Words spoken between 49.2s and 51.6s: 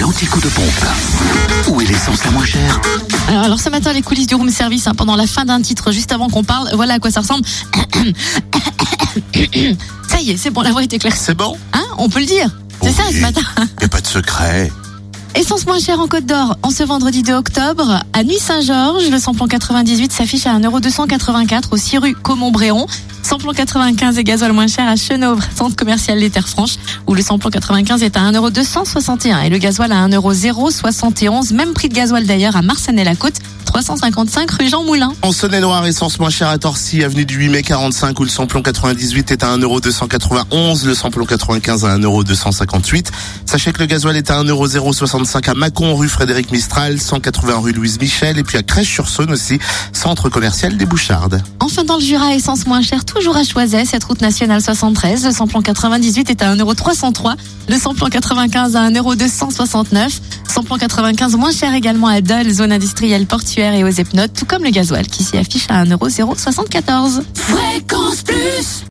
aussi, centre commercial des Bouchardes.